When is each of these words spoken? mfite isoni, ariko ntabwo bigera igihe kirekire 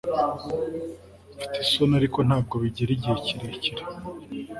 mfite 1.35 1.55
isoni, 1.63 1.93
ariko 1.99 2.19
ntabwo 2.27 2.55
bigera 2.63 2.91
igihe 2.95 3.15
kirekire 3.25 3.83